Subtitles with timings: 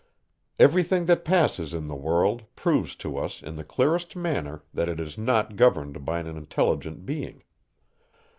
[0.57, 4.89] Every thing that passes in the world, proves to us, in the clearest manner, that
[4.89, 7.43] it is not governed by an intelligent being.